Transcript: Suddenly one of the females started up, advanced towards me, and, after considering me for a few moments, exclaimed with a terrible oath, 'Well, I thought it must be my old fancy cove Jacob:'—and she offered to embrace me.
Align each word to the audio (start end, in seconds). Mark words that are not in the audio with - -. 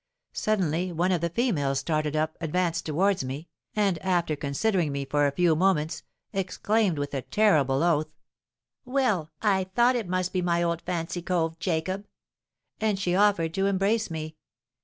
Suddenly 0.33 0.91
one 0.91 1.11
of 1.11 1.21
the 1.21 1.29
females 1.29 1.77
started 1.77 2.15
up, 2.15 2.35
advanced 2.41 2.87
towards 2.87 3.23
me, 3.23 3.49
and, 3.75 3.99
after 3.99 4.35
considering 4.35 4.91
me 4.91 5.05
for 5.05 5.27
a 5.27 5.31
few 5.31 5.55
moments, 5.55 6.01
exclaimed 6.33 6.97
with 6.97 7.13
a 7.13 7.21
terrible 7.21 7.83
oath, 7.83 8.07
'Well, 8.83 9.29
I 9.43 9.65
thought 9.75 9.95
it 9.95 10.09
must 10.09 10.33
be 10.33 10.41
my 10.41 10.63
old 10.63 10.81
fancy 10.81 11.21
cove 11.21 11.59
Jacob:'—and 11.59 12.97
she 12.97 13.13
offered 13.13 13.53
to 13.53 13.67
embrace 13.67 14.09
me. 14.09 14.37